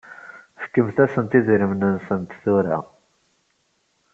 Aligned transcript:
Fkemt-asent 0.63 1.37
idrimen-nsent 1.39 2.31
tura. 2.41 2.77